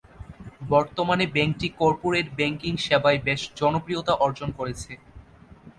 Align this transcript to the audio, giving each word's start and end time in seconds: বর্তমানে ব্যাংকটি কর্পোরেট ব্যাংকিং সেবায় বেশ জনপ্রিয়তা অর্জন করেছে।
বর্তমানে 0.69 1.25
ব্যাংকটি 1.35 1.67
কর্পোরেট 1.81 2.27
ব্যাংকিং 2.37 2.73
সেবায় 2.85 3.19
বেশ 3.27 3.41
জনপ্রিয়তা 3.59 4.13
অর্জন 4.25 4.49
করেছে। 4.59 4.91